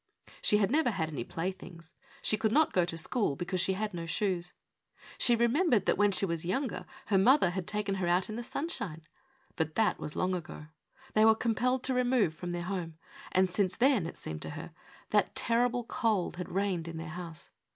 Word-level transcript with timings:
She 0.41 0.57
had 0.57 0.71
never 0.71 0.89
had 0.89 1.09
any 1.09 1.23
playthings. 1.23 1.93
She 2.23 2.35
could 2.35 2.51
not 2.51 2.73
go 2.73 2.85
to 2.85 2.97
school 2.97 3.35
because 3.35 3.61
she 3.61 3.73
had 3.73 3.93
no 3.93 4.07
shoes. 4.07 4.51
She 5.19 5.35
remembered 5.35 5.85
that 5.85 5.95
when 5.95 6.11
she 6.11 6.25
was 6.25 6.43
j^ounger 6.43 6.87
her 7.05 7.19
mother 7.19 7.51
had 7.51 7.67
taken 7.67 7.93
her 8.01 8.07
out 8.07 8.27
in 8.27 8.35
the 8.35 8.43
sunshine. 8.43 9.03
But 9.55 9.75
that 9.75 9.99
was 9.99 10.15
long 10.15 10.33
ago. 10.33 10.65
They 11.13 11.23
were 11.23 11.35
compelled 11.35 11.83
to 11.83 11.93
remove 11.93 12.33
from 12.33 12.49
their 12.49 12.63
home; 12.63 12.97
and, 13.31 13.53
since 13.53 13.77
then, 13.77 14.07
it 14.07 14.17
seemed 14.17 14.41
to 14.41 14.49
her, 14.57 14.71
that 15.11 15.35
terrible 15.35 15.83
cold 15.83 16.37
had 16.37 16.49
reigned 16.49 16.87
in 16.87 16.97
their 16.97 17.09
house. 17.09 17.51